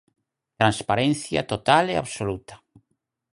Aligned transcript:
Transparencia 0.59 1.41
total 1.51 1.85
e 1.93 1.95
absoluta. 2.03 2.55